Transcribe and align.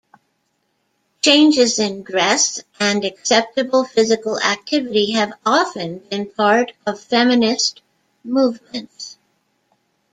Changes 1.21 1.77
in 1.77 2.01
dress 2.01 2.63
and 2.79 3.05
acceptable 3.05 3.83
physical 3.83 4.39
activity 4.41 5.11
have 5.11 5.33
often 5.45 5.99
been 6.09 6.25
part 6.27 6.71
of 6.87 6.99
feminist 6.99 7.83
movements. 8.23 9.17